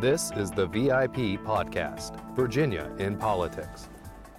This 0.00 0.32
is 0.34 0.50
the 0.50 0.66
VIP 0.66 1.38
Podcast, 1.44 2.18
Virginia 2.34 2.90
in 2.98 3.18
Politics. 3.18 3.90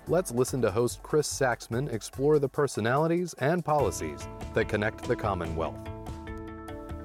Let's 0.08 0.32
listen 0.32 0.60
to 0.64 0.72
host 0.72 1.04
Chris 1.04 1.32
Saxman 1.32 1.94
explore 1.94 2.40
the 2.40 2.50
personalities 2.50 3.36
and 3.36 3.64
policies 3.64 4.28
that 4.56 4.68
connect 4.68 5.04
the 5.04 5.16
Commonwealth. 5.16 5.78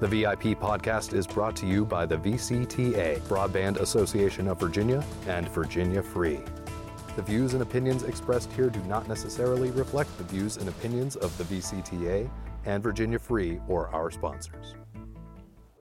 The 0.01 0.09
VIP 0.09 0.59
podcast 0.59 1.13
is 1.13 1.27
brought 1.27 1.55
to 1.57 1.67
you 1.67 1.85
by 1.85 2.07
the 2.07 2.17
VCTA, 2.17 3.21
Broadband 3.29 3.77
Association 3.77 4.49
of 4.49 4.59
Virginia, 4.59 5.05
and 5.27 5.47
Virginia 5.51 6.03
Free. 6.03 6.41
The 7.15 7.23
views 7.23 7.53
and 7.53 7.61
opinions 7.61 8.05
expressed 8.05 8.51
here 8.53 8.71
do 8.71 8.81
not 8.85 9.07
necessarily 9.07 9.71
reflect 9.73 10.17
the 10.17 10.25
views 10.25 10.57
and 10.57 10.71
opinions 10.71 11.17
of 11.17 11.37
the 11.37 11.45
VCTA 11.45 12.31
and 12.65 12.83
Virginia 12.83 13.19
Free 13.19 13.61
or 13.69 13.89
our 13.89 14.11
sponsors. 14.11 14.77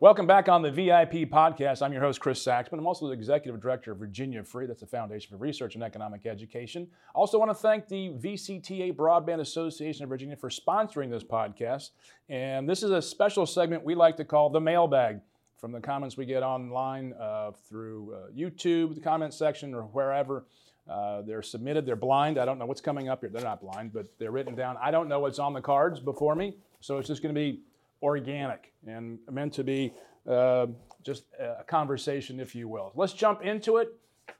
Welcome 0.01 0.27
back 0.27 0.49
on 0.49 0.61
the 0.61 0.71
VIP 0.71 1.31
podcast. 1.31 1.81
I'm 1.81 1.93
your 1.93 2.01
host, 2.01 2.19
Chris 2.19 2.43
Saxman. 2.43 2.73
I'm 2.73 2.85
also 2.85 3.07
the 3.07 3.13
executive 3.13 3.61
director 3.61 3.93
of 3.93 3.97
Virginia 3.97 4.43
Free. 4.43 4.65
That's 4.65 4.81
the 4.81 4.85
Foundation 4.85 5.29
for 5.29 5.37
Research 5.37 5.75
and 5.75 5.83
Economic 5.85 6.25
Education. 6.25 6.85
I 7.15 7.17
also 7.17 7.39
want 7.39 7.49
to 7.49 7.55
thank 7.55 7.87
the 7.87 8.09
VCTA 8.09 8.93
Broadband 8.93 9.39
Association 9.39 10.03
of 10.03 10.09
Virginia 10.09 10.35
for 10.35 10.49
sponsoring 10.49 11.09
this 11.09 11.23
podcast. 11.23 11.91
And 12.27 12.67
this 12.67 12.83
is 12.83 12.91
a 12.91 13.01
special 13.01 13.45
segment 13.45 13.85
we 13.85 13.95
like 13.95 14.17
to 14.17 14.25
call 14.25 14.49
the 14.49 14.59
mailbag 14.59 15.21
from 15.57 15.71
the 15.71 15.79
comments 15.79 16.17
we 16.17 16.25
get 16.25 16.43
online 16.43 17.13
uh, 17.13 17.51
through 17.69 18.15
uh, 18.15 18.31
YouTube, 18.37 18.95
the 18.95 19.01
comment 19.01 19.33
section, 19.33 19.73
or 19.73 19.83
wherever. 19.83 20.43
Uh, 20.89 21.21
they're 21.21 21.41
submitted. 21.41 21.85
They're 21.85 21.95
blind. 21.95 22.37
I 22.37 22.43
don't 22.43 22.59
know 22.59 22.65
what's 22.65 22.81
coming 22.81 23.07
up 23.07 23.21
here. 23.21 23.29
They're 23.29 23.43
not 23.43 23.61
blind, 23.61 23.93
but 23.93 24.07
they're 24.19 24.31
written 24.31 24.55
down. 24.55 24.75
I 24.81 24.91
don't 24.91 25.07
know 25.07 25.21
what's 25.21 25.39
on 25.39 25.53
the 25.53 25.61
cards 25.61 26.01
before 26.01 26.35
me. 26.35 26.57
So 26.81 26.97
it's 26.97 27.07
just 27.07 27.23
going 27.23 27.33
to 27.33 27.39
be 27.39 27.61
organic 28.01 28.73
and 28.87 29.19
meant 29.31 29.53
to 29.53 29.63
be 29.63 29.93
uh, 30.29 30.67
just 31.03 31.25
a 31.39 31.63
conversation, 31.63 32.39
if 32.39 32.55
you 32.55 32.67
will. 32.67 32.91
Let's 32.95 33.13
jump 33.13 33.41
into 33.41 33.77
it. 33.77 33.89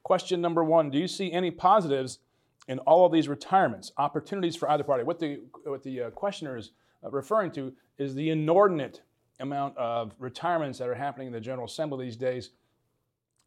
Question 0.04 0.42
number 0.42 0.64
one 0.64 0.90
Do 0.90 0.98
you 0.98 1.08
see 1.08 1.32
any 1.32 1.52
positives 1.52 2.20
in 2.68 2.80
all 2.80 3.06
of 3.06 3.12
these 3.12 3.28
retirements, 3.28 3.92
opportunities 3.98 4.56
for 4.56 4.70
either 4.70 4.84
party? 4.84 5.04
What 5.04 5.20
the, 5.20 5.42
what 5.64 5.84
the 5.84 6.04
uh, 6.04 6.10
questioner 6.12 6.58
is 6.58 6.72
uh, 7.04 7.10
referring 7.12 7.52
to 7.52 7.74
is 7.98 8.16
the 8.16 8.30
inordinate 8.30 9.02
amount 9.40 9.78
of 9.78 10.14
retirements 10.20 10.80
that 10.80 10.88
are 10.88 10.96
happening 10.96 11.28
in 11.28 11.34
the 11.34 11.40
General 11.40 11.68
Assembly 11.68 12.06
these 12.06 12.16
days. 12.16 12.52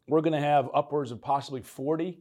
We're 0.07 0.21
going 0.21 0.33
to 0.33 0.39
have 0.39 0.69
upwards 0.73 1.11
of 1.11 1.21
possibly 1.21 1.61
40 1.61 2.19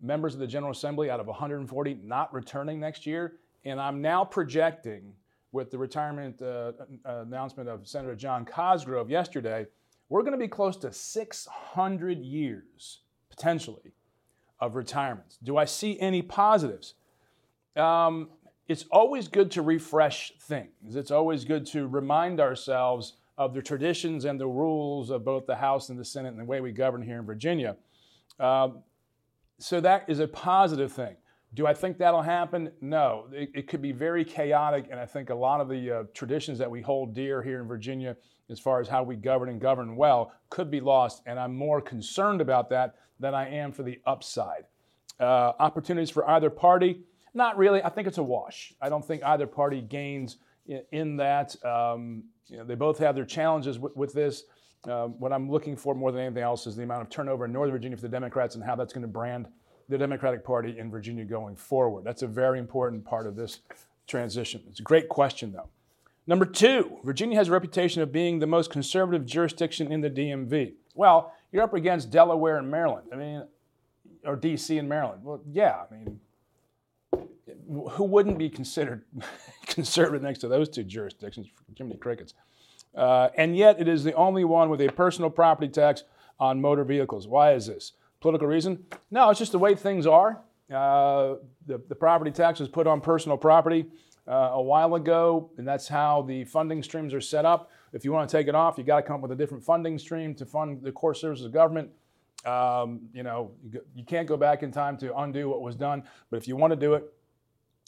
members 0.00 0.34
of 0.34 0.40
the 0.40 0.46
General 0.46 0.72
Assembly 0.72 1.10
out 1.10 1.20
of 1.20 1.26
140 1.26 1.98
not 2.02 2.32
returning 2.32 2.80
next 2.80 3.06
year. 3.06 3.34
And 3.64 3.80
I'm 3.80 4.00
now 4.00 4.24
projecting 4.24 5.12
with 5.52 5.70
the 5.70 5.78
retirement 5.78 6.40
uh, 6.42 6.72
uh, 7.04 7.22
announcement 7.22 7.68
of 7.68 7.86
Senator 7.86 8.14
John 8.14 8.44
Cosgrove 8.44 9.10
yesterday, 9.10 9.66
we're 10.08 10.22
going 10.22 10.32
to 10.32 10.38
be 10.38 10.48
close 10.48 10.76
to 10.78 10.92
600 10.92 12.18
years, 12.18 13.00
potentially, 13.30 13.92
of 14.60 14.74
retirements. 14.74 15.38
Do 15.42 15.56
I 15.56 15.64
see 15.64 15.98
any 16.00 16.22
positives? 16.22 16.94
Um, 17.76 18.30
it's 18.66 18.84
always 18.90 19.28
good 19.28 19.50
to 19.52 19.62
refresh 19.62 20.32
things. 20.40 20.96
It's 20.96 21.10
always 21.10 21.44
good 21.44 21.66
to 21.68 21.86
remind 21.86 22.40
ourselves 22.40 23.14
of 23.38 23.54
the 23.54 23.62
traditions 23.62 24.24
and 24.24 24.38
the 24.38 24.46
rules 24.46 25.10
of 25.10 25.24
both 25.24 25.46
the 25.46 25.56
House 25.56 25.88
and 25.88 25.98
the 25.98 26.04
Senate 26.04 26.30
and 26.30 26.40
the 26.40 26.44
way 26.44 26.60
we 26.60 26.72
govern 26.72 27.02
here 27.02 27.18
in 27.18 27.24
Virginia. 27.24 27.76
Um, 28.38 28.82
so 29.58 29.80
that 29.80 30.04
is 30.08 30.20
a 30.20 30.28
positive 30.28 30.92
thing. 30.92 31.16
Do 31.54 31.66
I 31.66 31.74
think 31.74 31.98
that'll 31.98 32.22
happen? 32.22 32.70
No. 32.80 33.26
It, 33.32 33.50
it, 33.54 33.68
could 33.68 33.80
be 33.80 33.92
very 33.92 34.24
chaotic, 34.24 34.86
and 34.90 35.00
I 35.00 35.06
think 35.06 35.30
a 35.30 35.34
lot 35.34 35.60
of 35.60 35.68
the 35.68 35.90
uh, 35.90 36.02
traditions 36.14 36.58
that 36.58 36.70
we 36.70 36.82
hold 36.82 37.14
dear 37.14 37.42
here 37.42 37.60
in 37.60 37.66
Virginia, 37.66 38.16
as 38.50 38.60
far 38.60 38.80
as 38.80 38.88
how 38.88 39.02
we 39.02 39.16
govern 39.16 39.48
and 39.48 39.60
govern 39.60 39.96
well, 39.96 40.32
could 40.50 40.70
be 40.70 40.80
lost, 40.80 41.22
and 41.26 41.38
I'm 41.38 41.54
more 41.56 41.80
concerned 41.80 42.40
about 42.40 42.68
that 42.70 42.96
than 43.18 43.34
I 43.34 43.48
am 43.48 43.72
for 43.72 43.82
the 43.82 43.98
upside. 44.06 44.66
Uh, 45.18 45.52
opportunities 45.58 46.10
for 46.10 46.28
either 46.30 46.50
party? 46.50 47.00
Not 47.34 47.56
really. 47.56 47.82
I 47.82 47.88
think 47.88 48.06
it's 48.06 48.18
a 48.18 48.22
wash. 48.22 48.72
I 48.80 48.88
don't 48.88 49.04
think 49.04 49.22
either 49.24 49.46
party 49.46 49.80
gains 49.80 50.36
in, 50.66 50.82
in 50.92 51.16
that. 51.16 51.56
Um, 51.64 52.24
you 52.46 52.58
know, 52.58 52.64
they 52.64 52.74
both 52.74 52.98
have 52.98 53.14
their 53.14 53.24
challenges 53.24 53.78
with, 53.78 53.96
with 53.96 54.12
this. 54.12 54.44
Um, 54.84 55.18
what 55.18 55.32
I'm 55.32 55.50
looking 55.50 55.76
for 55.76 55.94
more 55.94 56.12
than 56.12 56.20
anything 56.20 56.42
else 56.42 56.66
is 56.66 56.76
the 56.76 56.84
amount 56.84 57.02
of 57.02 57.10
turnover 57.10 57.46
in 57.46 57.52
Northern 57.52 57.72
Virginia 57.72 57.96
for 57.96 58.02
the 58.02 58.08
Democrats 58.08 58.54
and 58.54 58.62
how 58.62 58.76
that's 58.76 58.92
going 58.92 59.02
to 59.02 59.08
brand 59.08 59.48
the 59.88 59.98
Democratic 59.98 60.44
Party 60.44 60.78
in 60.78 60.90
Virginia 60.90 61.24
going 61.24 61.56
forward? 61.56 62.04
That's 62.04 62.22
a 62.22 62.26
very 62.26 62.58
important 62.58 63.04
part 63.04 63.26
of 63.26 63.36
this 63.36 63.60
transition. 64.06 64.62
It's 64.68 64.80
a 64.80 64.84
great 64.84 65.08
question, 65.08 65.52
though. 65.52 65.68
Number 66.26 66.44
two, 66.44 66.98
Virginia 67.04 67.38
has 67.38 67.48
a 67.48 67.52
reputation 67.52 68.02
of 68.02 68.12
being 68.12 68.38
the 68.38 68.46
most 68.46 68.70
conservative 68.70 69.24
jurisdiction 69.24 69.90
in 69.90 70.02
the 70.02 70.10
DMV. 70.10 70.74
Well, 70.94 71.32
you're 71.52 71.62
up 71.62 71.72
against 71.72 72.10
Delaware 72.10 72.58
and 72.58 72.70
Maryland. 72.70 73.08
I 73.12 73.16
mean, 73.16 73.44
or 74.24 74.36
DC 74.36 74.78
and 74.78 74.88
Maryland. 74.88 75.22
Well, 75.24 75.40
yeah, 75.50 75.84
I 75.90 75.94
mean, 75.94 76.20
who 77.92 78.04
wouldn't 78.04 78.38
be 78.38 78.50
considered 78.50 79.04
conservative 79.66 80.22
next 80.22 80.40
to 80.40 80.48
those 80.48 80.68
two 80.68 80.84
jurisdictions? 80.84 81.46
Jiminy 81.76 81.96
Crickets. 81.96 82.34
Uh, 82.94 83.28
and 83.36 83.56
yet, 83.56 83.80
it 83.80 83.88
is 83.88 84.04
the 84.04 84.12
only 84.14 84.44
one 84.44 84.70
with 84.70 84.80
a 84.80 84.88
personal 84.88 85.30
property 85.30 85.68
tax 85.68 86.04
on 86.40 86.60
motor 86.60 86.84
vehicles. 86.84 87.26
Why 87.26 87.52
is 87.52 87.66
this? 87.66 87.92
Political 88.20 88.48
reason? 88.48 88.84
No, 89.10 89.30
it's 89.30 89.38
just 89.38 89.52
the 89.52 89.58
way 89.58 89.74
things 89.74 90.06
are. 90.06 90.40
Uh, 90.72 91.36
the, 91.66 91.80
the 91.88 91.94
property 91.94 92.30
tax 92.30 92.60
was 92.60 92.68
put 92.68 92.86
on 92.86 93.00
personal 93.00 93.38
property 93.38 93.86
uh, 94.26 94.50
a 94.52 94.62
while 94.62 94.94
ago, 94.94 95.50
and 95.56 95.66
that's 95.66 95.88
how 95.88 96.22
the 96.22 96.44
funding 96.44 96.82
streams 96.82 97.14
are 97.14 97.20
set 97.20 97.44
up. 97.44 97.70
If 97.92 98.04
you 98.04 98.12
want 98.12 98.28
to 98.28 98.36
take 98.36 98.48
it 98.48 98.54
off, 98.54 98.76
you 98.76 98.84
got 98.84 98.96
to 98.96 99.02
come 99.02 99.16
up 99.16 99.22
with 99.22 99.32
a 99.32 99.36
different 99.36 99.64
funding 99.64 99.98
stream 99.98 100.34
to 100.34 100.44
fund 100.44 100.82
the 100.82 100.92
core 100.92 101.14
services 101.14 101.46
of 101.46 101.52
government. 101.52 101.90
Um, 102.44 103.08
you 103.12 103.22
know, 103.22 103.52
you, 103.72 103.80
you, 103.94 104.04
can't 104.04 104.28
go 104.28 104.36
back 104.36 104.62
in 104.62 104.70
time 104.70 104.96
to 104.98 105.16
undo 105.18 105.48
what 105.48 105.60
was 105.60 105.74
done, 105.74 106.04
but 106.30 106.36
if 106.36 106.46
you 106.46 106.54
want 106.54 106.72
to 106.72 106.76
do 106.76 106.94
it, 106.94 107.12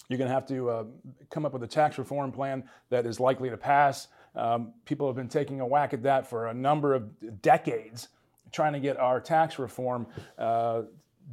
you're 0.08 0.18
going 0.18 0.28
to 0.28 0.34
have 0.34 0.46
to 0.46 0.70
uh, 0.70 0.84
come 1.30 1.46
up 1.46 1.52
with 1.52 1.62
a 1.62 1.68
tax 1.68 1.98
reform 1.98 2.32
plan 2.32 2.64
that 2.88 3.06
is 3.06 3.20
likely 3.20 3.48
to 3.48 3.56
pass. 3.56 4.08
Um, 4.34 4.72
people 4.86 5.06
have 5.06 5.14
been 5.14 5.28
taking 5.28 5.60
a 5.60 5.66
whack 5.66 5.92
at 5.92 6.02
that 6.02 6.28
for 6.28 6.48
a 6.48 6.54
number 6.54 6.94
of 6.94 7.42
decades 7.42 8.08
trying 8.52 8.72
to 8.72 8.80
get 8.80 8.96
our 8.98 9.20
tax 9.20 9.58
reform 9.58 10.06
uh, 10.38 10.82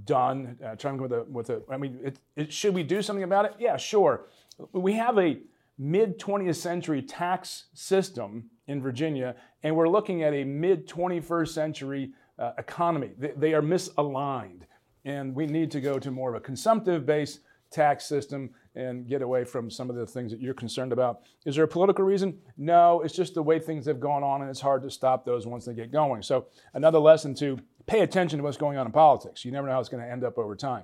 done, 0.06 0.58
uh, 0.64 0.76
trying 0.76 0.98
with 0.98 1.12
a, 1.12 1.24
with 1.24 1.50
a, 1.50 1.62
I 1.70 1.78
mean, 1.78 2.00
it, 2.04 2.20
it, 2.36 2.54
should 2.54 2.74
we 2.74 2.84
do 2.84 3.02
something 3.02 3.24
about 3.24 3.46
it? 3.46 3.54
Yeah, 3.60 3.78
sure. 3.78 4.28
We 4.72 4.94
have 4.94 5.18
a 5.18 5.40
mid 5.78 6.20
20th 6.20 6.56
century 6.56 7.02
tax 7.02 7.66
system 7.74 8.50
in 8.68 8.82
Virginia, 8.82 9.36
and 9.64 9.76
we're 9.76 9.90
looking 9.90 10.24
at 10.24 10.34
a 10.34 10.44
mid 10.44 10.88
21st 10.88 11.50
century 11.50 12.12
uh, 12.40 12.52
economy. 12.58 13.12
They, 13.18 13.34
they, 13.36 13.54
are 13.54 13.62
misaligned, 13.62 14.62
and 15.06 15.36
we 15.36 15.46
need 15.46 15.72
to 15.72 15.82
go 15.82 16.00
to 16.00 16.12
more 16.12 16.30
of 16.30 16.36
a 16.36 16.42
consumptive 16.42 17.06
based 17.06 17.40
tax 17.72 18.06
system 18.06 18.52
and 18.78 19.08
get 19.08 19.22
away 19.22 19.44
from 19.44 19.72
some 19.72 19.90
of 19.90 19.96
the 19.96 20.06
things 20.06 20.32
that 20.32 20.40
you're 20.40 20.54
concerned 20.54 20.94
about. 20.94 21.22
Is 21.46 21.56
there 21.56 21.66
a 21.66 21.68
political 21.68 22.06
reason? 22.06 22.38
No, 22.58 23.02
it's 23.02 23.16
just 23.16 23.34
the 23.34 23.42
way 23.42 23.60
things 23.60 23.86
have 23.88 24.00
gone 24.00 24.24
on, 24.24 24.42
and 24.42 24.50
it's 24.50 24.62
hard 24.62 24.84
to 24.84 24.92
stop 24.92 25.26
those 25.26 25.48
once 25.48 25.66
they 25.66 25.74
get 25.74 25.92
going. 25.92 26.22
So, 26.22 26.46
another 26.76 27.00
lesson 27.00 27.34
to 27.36 27.60
pay 27.88 28.02
attention 28.02 28.38
to 28.38 28.44
what's 28.44 28.58
going 28.58 28.78
on 28.78 28.86
in 28.86 28.92
politics. 28.92 29.44
You 29.44 29.52
never 29.52 29.66
know 29.66 29.74
how 29.74 29.80
it's 29.80 29.90
going 29.90 30.04
to 30.04 30.10
end 30.10 30.24
up 30.24 30.38
over 30.38 30.56
time. 30.56 30.84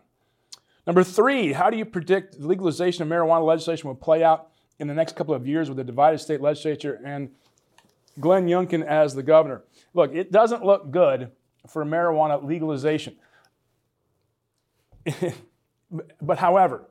Number 0.87 1.03
three, 1.03 1.53
how 1.53 1.69
do 1.69 1.77
you 1.77 1.85
predict 1.85 2.39
legalization 2.39 3.03
of 3.03 3.09
marijuana 3.09 3.45
legislation 3.45 3.87
will 3.87 3.95
play 3.95 4.23
out 4.23 4.49
in 4.79 4.87
the 4.87 4.93
next 4.93 5.15
couple 5.15 5.35
of 5.35 5.47
years 5.47 5.69
with 5.69 5.79
a 5.79 5.83
divided 5.83 6.17
state 6.17 6.41
legislature 6.41 6.99
and 7.05 7.29
Glenn 8.19 8.47
Youngkin 8.47 8.83
as 8.83 9.13
the 9.13 9.23
governor? 9.23 9.61
Look, 9.93 10.15
it 10.15 10.31
doesn't 10.31 10.65
look 10.65 10.91
good 10.91 11.31
for 11.67 11.85
marijuana 11.85 12.43
legalization. 12.43 13.15
but 16.21 16.39
however, 16.39 16.87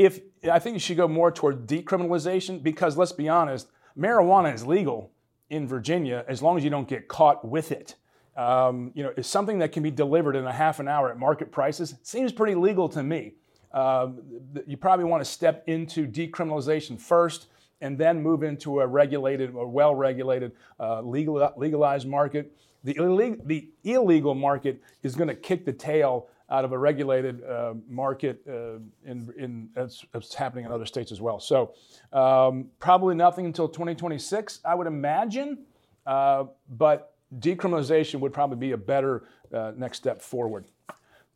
if 0.00 0.20
I 0.50 0.58
think 0.58 0.74
you 0.74 0.80
should 0.80 0.96
go 0.96 1.06
more 1.06 1.30
toward 1.30 1.66
decriminalization 1.66 2.62
because 2.62 2.96
let's 2.96 3.12
be 3.12 3.28
honest, 3.28 3.68
marijuana 3.98 4.54
is 4.54 4.66
legal 4.66 5.12
in 5.50 5.68
Virginia 5.68 6.24
as 6.26 6.40
long 6.40 6.56
as 6.56 6.64
you 6.64 6.70
don't 6.70 6.88
get 6.88 7.06
caught 7.06 7.46
with 7.46 7.70
it. 7.70 7.96
Um, 8.34 8.92
you 8.94 9.02
know, 9.02 9.12
it's 9.18 9.28
something 9.28 9.58
that 9.58 9.72
can 9.72 9.82
be 9.82 9.90
delivered 9.90 10.36
in 10.36 10.46
a 10.46 10.52
half 10.52 10.80
an 10.80 10.88
hour 10.88 11.10
at 11.10 11.18
market 11.18 11.52
prices. 11.52 11.96
Seems 12.02 12.32
pretty 12.32 12.54
legal 12.54 12.88
to 12.88 13.02
me. 13.02 13.34
Um, 13.72 14.22
you 14.66 14.78
probably 14.78 15.04
want 15.04 15.22
to 15.22 15.30
step 15.30 15.64
into 15.66 16.06
decriminalization 16.06 16.98
first 16.98 17.48
and 17.82 17.98
then 17.98 18.22
move 18.22 18.42
into 18.42 18.80
a 18.80 18.86
regulated 18.86 19.54
or 19.54 19.68
well 19.68 19.94
regulated 19.94 20.52
uh, 20.78 21.02
legal, 21.02 21.52
legalized 21.58 22.08
market. 22.08 22.56
The, 22.84 22.94
illeg- 22.94 23.46
the 23.46 23.68
illegal 23.84 24.34
market 24.34 24.80
is 25.02 25.14
going 25.14 25.28
to 25.28 25.34
kick 25.34 25.66
the 25.66 25.74
tail 25.74 26.28
out 26.50 26.64
of 26.64 26.72
a 26.72 26.78
regulated 26.78 27.44
uh, 27.44 27.74
market 27.88 28.42
uh, 28.48 28.78
in, 29.04 29.32
in 29.38 29.68
that's, 29.74 30.04
happening 30.34 30.64
in 30.64 30.72
other 30.72 30.86
states 30.86 31.12
as 31.12 31.20
well. 31.20 31.38
So 31.38 31.74
um, 32.12 32.66
probably 32.80 33.14
nothing 33.14 33.46
until 33.46 33.68
2026, 33.68 34.60
I 34.64 34.74
would 34.74 34.86
imagine. 34.86 35.64
Uh, 36.06 36.44
but 36.68 37.14
decriminalization 37.38 38.20
would 38.20 38.32
probably 38.32 38.56
be 38.56 38.72
a 38.72 38.76
better 38.76 39.24
uh, 39.54 39.72
next 39.76 39.98
step 39.98 40.20
forward. 40.20 40.64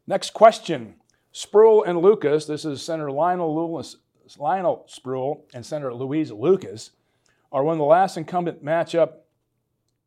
Next 0.06 0.31
question. 0.34 0.96
Spruill 1.32 1.87
and 1.87 2.00
Lucas, 2.00 2.46
this 2.46 2.64
is 2.64 2.82
Senator 2.82 3.10
Lionel, 3.10 3.55
Lewis, 3.55 3.96
Lionel 4.38 4.87
Spruill 4.88 5.43
and 5.52 5.64
Senator 5.64 5.93
Louise 5.93 6.31
Lucas, 6.31 6.90
are 7.50 7.62
one 7.62 7.75
of 7.75 7.78
the 7.78 7.84
last 7.84 8.17
incumbent 8.17 8.64
matchup 8.64 9.14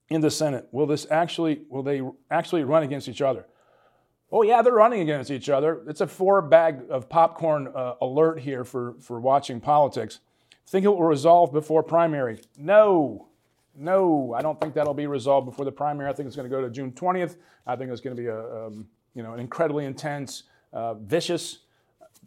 in 0.10 0.22
the 0.22 0.32
Senate. 0.32 0.68
Will 0.72 0.86
this 0.86 1.06
actually 1.12 1.62
will 1.70 1.84
they 1.84 2.02
actually 2.32 2.64
run 2.64 2.84
against 2.84 3.10
each 3.10 3.22
other? 3.22 3.46
Oh 4.32 4.42
yeah, 4.42 4.62
they're 4.62 4.74
running 4.74 5.02
against 5.02 5.32
each 5.32 5.50
other. 5.50 5.82
It's 5.88 6.02
a 6.02 6.08
four 6.08 6.42
bag 6.42 6.82
of 6.90 7.08
popcorn 7.08 7.70
uh, 7.74 7.94
alert 8.02 8.40
here 8.40 8.64
for 8.64 8.96
for 9.00 9.20
watching 9.20 9.60
politics. 9.60 10.20
Think 10.68 10.84
it 10.84 10.90
will 10.90 11.04
resolve 11.04 11.54
before 11.54 11.82
primary? 11.82 12.42
No, 12.58 13.30
no, 13.74 14.34
I 14.34 14.42
don't 14.42 14.60
think 14.60 14.74
that'll 14.74 14.94
be 14.94 15.08
resolved 15.08 15.46
before 15.46 15.64
the 15.64 15.72
primary. 15.72 16.10
I 16.10 16.14
think 16.14 16.28
it's 16.28 16.36
going 16.36 16.50
to 16.50 16.54
go 16.54 16.62
to 16.62 16.70
June 16.70 16.92
20th. 16.92 17.38
I 17.66 17.78
think 17.78 17.90
it's 17.90 18.02
going 18.02 18.18
to 18.18 18.22
be 18.22 18.28
a 18.28 18.66
um, 18.66 18.88
you 19.16 19.24
know 19.24 19.34
an 19.34 19.40
incredibly 19.40 19.86
intense, 19.86 20.44
uh, 20.74 20.96
vicious 20.96 21.60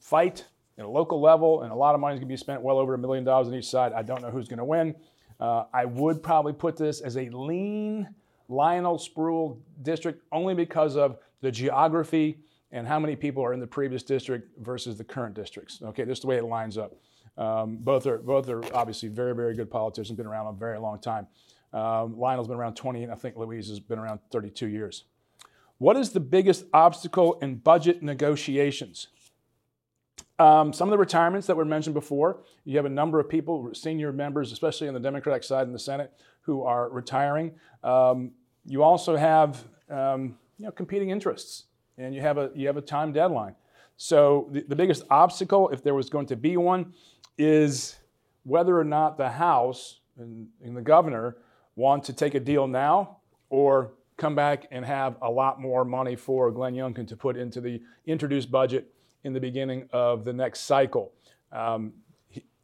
fight 0.01 0.47
at 0.79 0.87
a 0.87 0.89
local 0.89 1.21
level, 1.21 1.63
and 1.63 1.73
a 1.73 1.75
lot 1.75 1.95
of 1.95 2.01
money 2.01 2.15
is 2.15 2.21
going 2.21 2.29
to 2.29 2.33
be 2.33 2.39
spent, 2.39 2.63
well 2.63 2.79
over 2.79 2.95
a 2.95 2.99
million 2.99 3.25
dollars 3.25 3.49
on 3.49 3.55
each 3.55 3.69
side. 3.69 3.93
I 3.93 4.03
don't 4.03 4.23
know 4.23 4.31
who's 4.31 4.49
going 4.49 4.59
to 4.59 4.65
win. 4.65 4.95
Uh, 5.39 5.65
I 5.73 5.85
would 5.85 6.23
probably 6.23 6.55
put 6.55 6.77
this 6.77 7.01
as 7.01 7.17
a 7.17 7.29
lean 7.29 8.09
Lionel 8.49 8.99
Spruill 8.99 9.59
district 9.83 10.23
only 10.33 10.55
because 10.55 10.97
of 10.97 11.19
the 11.41 11.51
geography 11.51 12.39
and 12.73 12.87
how 12.87 12.99
many 12.99 13.17
people 13.17 13.45
are 13.45 13.53
in 13.53 13.61
the 13.61 13.67
previous 13.67 14.03
district 14.03 14.49
versus 14.59 14.97
the 14.97 15.05
current 15.05 15.35
districts. 15.35 15.81
Okay, 15.83 16.05
this 16.05 16.19
is 16.19 16.23
the 16.23 16.29
way 16.29 16.37
it 16.37 16.45
lines 16.45 16.79
up. 16.79 16.95
Um, 17.37 17.79
both 17.81 18.07
are 18.07 18.19
both 18.19 18.49
are 18.49 18.63
obviously 18.75 19.09
very 19.09 19.35
very 19.35 19.55
good 19.55 19.71
politicians, 19.71 20.17
been 20.17 20.27
around 20.27 20.47
a 20.47 20.53
very 20.53 20.79
long 20.79 21.01
time. 21.01 21.27
Um, 21.73 22.19
Lionel's 22.19 22.49
been 22.49 22.57
around 22.57 22.75
20, 22.75 23.05
and 23.05 23.13
I 23.13 23.15
think 23.15 23.37
Louise 23.37 23.69
has 23.69 23.79
been 23.79 23.99
around 23.99 24.21
32 24.33 24.67
years. 24.67 25.05
What 25.79 25.97
is 25.97 26.11
the 26.11 26.21
biggest 26.21 26.65
obstacle 26.75 27.39
in 27.41 27.57
budget 27.57 28.03
negotiations? 28.03 29.09
Um, 30.39 30.73
some 30.73 30.89
of 30.89 30.91
the 30.91 30.99
retirements 30.99 31.47
that 31.47 31.57
were 31.57 31.65
mentioned 31.65 31.95
before, 31.95 32.41
you 32.65 32.77
have 32.77 32.87
a 32.87 32.91
number 32.91 33.21
of 33.21 33.29
people, 33.29 33.71
senior 33.75 34.13
members, 34.13 34.53
especially 34.53 34.89
on 34.89 34.95
the 34.95 35.01
Democratic 35.01 35.45
side 35.45 35.67
in 35.67 35.73
the 35.73 35.79
Senate, 35.79 36.13
who 36.43 36.63
are 36.63 36.89
retiring. 36.89 37.53
Um, 37.85 38.33
you 38.65 38.83
also 38.83 39.17
have 39.17 39.65
um, 39.89 40.37
you 40.61 40.67
know, 40.67 40.73
competing 40.73 41.09
interests, 41.09 41.65
and 41.97 42.15
you 42.15 42.21
have 42.21 42.37
a, 42.37 42.51
you 42.55 42.67
have 42.67 42.77
a 42.77 42.83
time 42.83 43.13
deadline. 43.13 43.55
So 43.97 44.49
the, 44.53 44.63
the 44.69 44.77
biggest 44.77 45.05
obstacle, 45.09 45.71
if 45.71 45.83
there 45.83 45.95
was 45.95 46.11
going 46.11 46.27
to 46.27 46.37
be 46.37 46.59
one, 46.59 46.93
is 47.39 47.97
whether 48.43 48.79
or 48.79 48.85
not 48.85 49.17
the 49.17 49.31
House 49.31 50.01
and, 50.19 50.49
and 50.63 50.77
the 50.77 50.83
governor 50.83 51.39
want 51.77 52.05
to 52.05 52.13
take 52.13 52.35
a 52.35 52.41
deal 52.41 52.67
now 52.67 53.17
or 53.49 53.93
come 54.19 54.35
back 54.35 54.67
and 54.71 54.85
have 54.85 55.17
a 55.23 55.31
lot 55.31 55.63
more 55.63 55.83
money 55.83 56.15
for 56.15 56.51
Glenn 56.51 56.75
Youngkin 56.75 57.09
to 57.09 57.17
put 57.17 57.39
into 57.39 57.63
the 57.63 57.81
introduced 58.05 58.51
budget 58.51 58.93
in 59.25 59.33
the 59.33 59.41
beginning 59.41 59.89
of 59.95 60.27
the 60.27 60.33
next 60.33 60.61
cycle. 60.61 61.13
Um, 61.53 61.95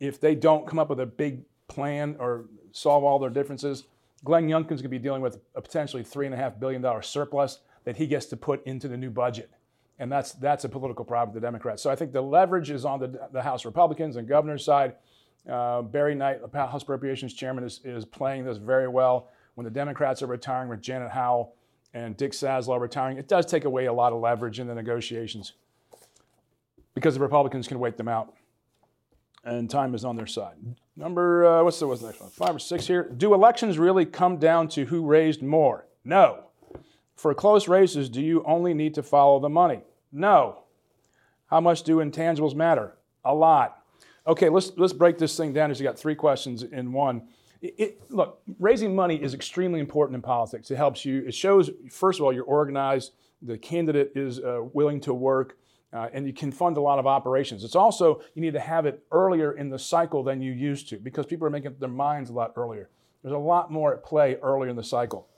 if 0.01 0.21
they 0.21 0.35
don't 0.35 0.67
come 0.67 0.79
up 0.79 0.91
with 0.91 1.01
a 1.01 1.07
big 1.07 1.45
plan 1.67 2.17
or 2.19 2.45
solve 2.73 3.05
all 3.05 3.19
their 3.19 3.31
differences, 3.31 3.85
Glenn 4.23 4.49
Youngkin's 4.49 4.69
going 4.69 4.83
to 4.83 4.89
be 4.91 4.99
dealing 4.99 5.23
with 5.23 5.39
a 5.55 5.63
potentially 5.63 6.05
$3.5 6.05 6.61
billion 6.61 7.03
surplus 7.03 7.61
that 7.87 7.97
he 7.97 8.07
gets 8.07 8.27
to 8.27 8.37
put 8.37 8.67
into 8.67 8.89
the 8.89 8.97
new 8.97 9.09
budget. 9.11 9.51
And 9.99 10.13
that's, 10.13 10.33
that's 10.33 10.65
a 10.65 10.69
political 10.69 11.05
problem 11.05 11.33
for 11.33 11.41
the 11.41 11.47
Democrats. 11.47 11.83
So 11.83 11.89
I 11.89 11.97
think 11.97 12.13
the 12.13 12.21
leverage 12.21 12.71
is 12.71 12.85
on 12.85 13.01
the, 13.01 13.29
the 13.33 13.41
House 13.41 13.65
Republicans 13.65 14.17
and 14.17 14.29
governor's 14.29 14.65
side. 14.65 14.97
Uh, 15.51 15.81
Barry 15.81 16.15
Knight, 16.15 16.41
the 16.43 16.59
House 16.59 16.83
Appropriations 16.83 17.33
Chairman, 17.33 17.65
is, 17.65 17.81
is 17.85 18.05
playing 18.05 18.45
this 18.45 18.59
very 18.59 18.89
well. 18.89 19.31
When 19.55 19.65
the 19.65 19.71
Democrats 19.71 20.21
are 20.21 20.27
retiring 20.27 20.69
with 20.69 20.83
Janet 20.83 21.13
Howell 21.13 21.55
and 21.95 22.15
Dick 22.17 22.33
Saslaw 22.33 22.79
retiring, 22.79 23.17
it 23.17 23.29
does 23.29 23.47
take 23.47 23.65
away 23.65 23.87
a 23.87 23.93
lot 23.93 24.13
of 24.13 24.21
leverage 24.21 24.61
in 24.61 24.67
the 24.67 24.75
negotiations 24.75 25.55
because 26.93 27.15
the 27.15 27.21
Republicans 27.21 27.69
can 27.69 27.79
wait 27.79 27.97
them 27.97 28.09
out. 28.09 28.35
And 29.45 29.71
time 29.71 29.95
is 29.95 30.05
on 30.05 30.17
their 30.17 30.27
side. 30.27 30.57
Number, 30.97 31.47
uh, 31.47 31.63
what's, 31.63 31.79
the, 31.79 31.87
what's 31.87 32.01
the 32.01 32.09
next 32.09 32.21
one? 32.21 32.31
Five 32.31 32.57
or 32.57 32.59
six 32.59 32.87
here. 32.87 33.09
Do 33.17 33.33
elections 33.33 33.79
really 33.79 34.05
come 34.05 34.39
down 34.39 34.67
to 34.71 34.85
who 34.87 35.07
raised 35.07 35.41
more? 35.41 35.87
No. 36.05 36.46
For 37.17 37.35
close 37.35 37.67
races, 37.67 38.09
do 38.09 38.21
you 38.21 38.45
only 38.45 38.75
need 38.75 38.95
to 38.95 39.03
follow 39.03 39.41
the 39.41 39.49
money? 39.49 39.81
No. 40.13 40.65
How 41.47 41.61
much 41.61 41.83
do 41.83 41.97
intangibles 41.97 42.55
matter? 42.55 42.95
A 43.25 43.35
lot. 43.35 43.83
Okay, 44.27 44.49
let's, 44.49 44.73
let's 44.77 44.93
break 44.93 45.19
this 45.19 45.37
thing 45.37 45.53
down 45.53 45.71
as 45.71 45.81
you 45.81 45.85
got 45.85 45.99
three 45.99 46.15
questions 46.15 46.63
in 46.63 46.93
one. 46.93 47.29
It, 47.63 47.75
it, 47.79 48.01
look, 48.11 48.43
raising 48.59 48.95
money 48.95 49.17
is 49.17 49.33
extremely 49.33 49.81
important 49.81 50.17
in 50.17 50.23
politics. 50.23 50.71
It 50.71 50.77
helps 50.77 51.05
you, 51.05 51.25
it 51.27 51.35
shows, 51.35 51.71
first 51.91 52.19
of 52.21 52.25
all, 52.25 52.33
you're 52.33 52.45
organized, 52.45 53.13
the 53.41 53.57
candidate 53.57 54.13
is 54.15 54.41
uh, 54.41 54.61
willing 54.73 55.01
to 55.03 55.15
work, 55.15 55.57
uh, 55.93 56.09
and 56.13 56.27
you 56.27 56.33
can 56.33 56.53
fund 56.53 56.77
a 56.77 56.81
lot 56.81 56.99
of 56.99 57.07
operations. 57.07 57.65
It's 57.65 57.77
also, 57.77 58.21
you 58.35 58.43
need 58.43 58.53
to 58.53 58.61
have 58.61 58.85
it 58.85 59.05
earlier 59.11 59.53
in 59.53 59.71
the 59.71 59.79
cycle 59.79 60.23
than 60.23 60.43
you 60.43 60.53
used 60.53 60.89
to 60.91 60.99
because 60.99 61.25
people 61.25 61.47
are 61.47 61.51
making 61.51 61.69
up 61.69 61.81
their 61.81 61.89
minds 61.89 62.29
a 62.29 62.33
lot 62.35 62.53
earlier. 62.57 62.91
There's 63.23 63.35
a 63.35 63.39
lot 63.39 63.71
more 63.71 63.95
at 63.95 64.05
play 64.05 64.37
earlier 64.43 64.69
in 64.69 64.77
the 64.77 64.85
cycle. 64.85 65.29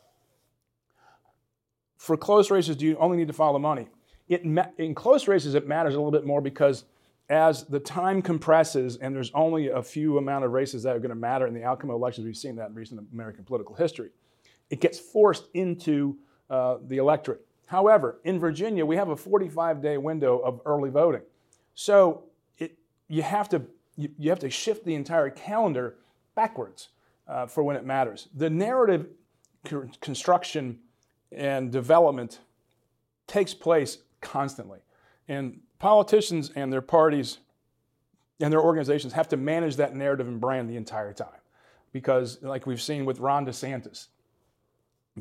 For 1.99 2.17
close 2.17 2.51
races, 2.51 2.77
do 2.77 2.87
you 2.87 2.97
only 2.97 3.17
need 3.17 3.27
to 3.27 3.35
follow 3.35 3.59
money? 3.59 3.89
It, 4.29 4.43
in 4.79 4.95
close 4.95 5.29
races, 5.29 5.55
it 5.55 5.67
matters 5.67 5.95
a 5.95 5.99
little 5.99 6.13
bit 6.13 6.25
more 6.25 6.41
because 6.41 6.85
as 7.29 7.65
the 7.65 7.81
time 7.81 8.23
compresses 8.23 8.97
and 8.97 9.15
there's 9.15 9.31
only 9.35 9.69
a 9.69 9.83
few 9.83 10.17
amount 10.17 10.45
of 10.45 10.53
races 10.53 10.83
that 10.85 10.95
are 10.97 11.01
going 11.01 11.11
to 11.11 11.17
matter 11.17 11.47
in 11.47 11.55
the 11.55 11.65
outcome 11.65 11.91
of 11.91 11.97
elections, 11.97 12.25
we've 12.25 12.37
seen 12.37 12.57
that 12.57 12.71
in 12.71 12.75
recent 12.75 13.07
American 13.13 13.45
political 13.45 13.75
history, 13.75 14.11
it 14.71 14.81
gets 14.81 14.99
forced 14.99 15.49
into 15.55 16.17
uh, 16.49 16.77
the 16.87 16.99
electorate. 16.99 17.45
However, 17.67 18.21
in 18.25 18.39
Virginia, 18.39 18.87
we 18.87 18.97
have 18.97 19.09
a 19.09 19.17
45 19.17 19.83
day 19.83 19.99
window 19.99 20.39
of 20.39 20.61
early 20.65 20.91
voting. 20.91 21.23
So 21.75 22.25
it, 22.59 22.79
you, 23.09 23.23
have 23.23 23.49
to, 23.51 23.63
you, 23.97 24.11
you, 24.19 24.31
have 24.31 24.39
to 24.39 24.51
shift 24.51 24.85
the 24.85 24.95
entire 24.95 25.29
calendar 25.31 25.97
backwards 26.35 26.89
uh, 27.27 27.47
for 27.47 27.63
when 27.63 27.77
it 27.77 27.85
matters. 27.85 28.29
The 28.35 28.49
narrative 28.49 29.09
construction 30.01 30.79
and 31.33 31.71
development 31.71 32.41
takes 33.27 33.55
place 33.55 33.99
constantly. 34.21 34.79
And 35.29 35.61
politicians 35.79 36.51
and 36.57 36.73
their 36.73 36.81
parties 36.81 37.39
and 38.41 38.53
their 38.53 38.63
organizations 38.63 39.13
have 39.13 39.29
to 39.29 39.37
manage 39.37 39.77
that 39.77 39.95
narrative 39.95 40.29
and 40.29 40.41
brand 40.41 40.71
the 40.71 40.77
entire 40.77 41.13
time. 41.13 41.29
Because, 41.93 42.43
like 42.43 42.67
we've 42.67 42.81
seen 42.81 43.05
with 43.05 43.19
Ron 43.19 43.47
DeSantis, 43.47 44.09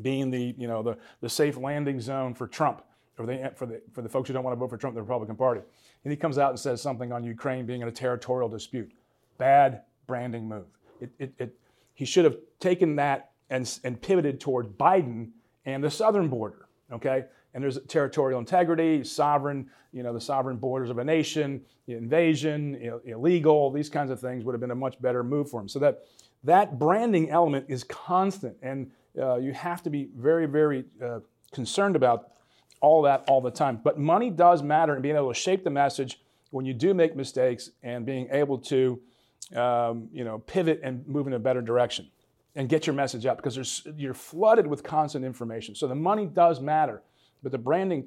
being 0.00 0.30
the, 0.30 0.54
you 0.56 0.68
know, 0.68 0.82
the, 0.82 0.96
the 1.20 1.28
safe 1.28 1.56
landing 1.56 2.00
zone 2.00 2.34
for 2.34 2.46
Trump, 2.46 2.82
or 3.18 3.26
the, 3.26 3.52
for, 3.56 3.66
the, 3.66 3.82
for 3.92 4.02
the 4.02 4.08
folks 4.08 4.28
who 4.28 4.34
don't 4.34 4.44
want 4.44 4.54
to 4.54 4.58
vote 4.58 4.70
for 4.70 4.76
Trump, 4.76 4.94
the 4.94 5.02
Republican 5.02 5.34
Party. 5.34 5.60
And 6.04 6.12
he 6.12 6.16
comes 6.16 6.38
out 6.38 6.50
and 6.50 6.58
says 6.58 6.80
something 6.80 7.10
on 7.10 7.24
Ukraine 7.24 7.66
being 7.66 7.82
in 7.82 7.88
a 7.88 7.92
territorial 7.92 8.48
dispute. 8.48 8.92
Bad 9.38 9.82
branding 10.06 10.48
move. 10.48 10.66
It, 11.00 11.10
it, 11.18 11.32
it, 11.38 11.58
he 11.94 12.04
should 12.04 12.24
have 12.24 12.36
taken 12.60 12.96
that 12.96 13.32
and, 13.50 13.78
and 13.82 14.00
pivoted 14.00 14.40
toward 14.40 14.78
Biden 14.78 15.30
and 15.64 15.82
the 15.82 15.90
southern 15.90 16.28
border, 16.28 16.68
okay? 16.92 17.24
And 17.54 17.62
there's 17.62 17.78
territorial 17.88 18.38
integrity, 18.38 19.04
sovereign, 19.04 19.68
you 19.92 20.02
know, 20.02 20.12
the 20.12 20.20
sovereign 20.20 20.56
borders 20.56 20.90
of 20.90 20.98
a 20.98 21.04
nation, 21.04 21.62
invasion, 21.86 22.78
Ill- 22.80 23.00
illegal, 23.04 23.70
these 23.70 23.88
kinds 23.88 24.10
of 24.10 24.20
things 24.20 24.44
would 24.44 24.52
have 24.52 24.60
been 24.60 24.70
a 24.70 24.76
much 24.76 25.00
better 25.00 25.24
move 25.24 25.50
for 25.50 25.60
him. 25.60 25.68
So 25.68 25.78
that 25.80 26.04
that 26.44 26.78
branding 26.78 27.30
element 27.30 27.66
is 27.68 27.84
constant. 27.84 28.56
And 28.62 28.90
uh, 29.18 29.36
you 29.36 29.52
have 29.52 29.82
to 29.82 29.90
be 29.90 30.08
very, 30.16 30.46
very 30.46 30.84
uh, 31.02 31.20
concerned 31.52 31.96
about 31.96 32.32
all 32.80 33.02
that 33.02 33.24
all 33.28 33.40
the 33.40 33.50
time. 33.50 33.80
But 33.82 33.98
money 33.98 34.30
does 34.30 34.62
matter 34.62 34.94
and 34.94 35.02
being 35.02 35.16
able 35.16 35.32
to 35.32 35.38
shape 35.38 35.64
the 35.64 35.70
message 35.70 36.20
when 36.50 36.64
you 36.64 36.74
do 36.74 36.94
make 36.94 37.16
mistakes 37.16 37.70
and 37.82 38.06
being 38.06 38.28
able 38.30 38.58
to, 38.58 39.00
um, 39.56 40.08
you 40.12 40.24
know, 40.24 40.38
pivot 40.38 40.80
and 40.84 41.06
move 41.08 41.26
in 41.26 41.32
a 41.32 41.38
better 41.38 41.60
direction 41.60 42.08
and 42.58 42.68
get 42.68 42.88
your 42.88 42.94
message 42.94 43.24
out 43.24 43.36
because 43.36 43.84
you're 43.96 44.12
flooded 44.12 44.66
with 44.66 44.82
constant 44.82 45.24
information. 45.24 45.76
So 45.76 45.86
the 45.86 45.94
money 45.94 46.26
does 46.26 46.60
matter, 46.60 47.02
but 47.40 47.52
the 47.52 47.58
branding, 47.58 48.06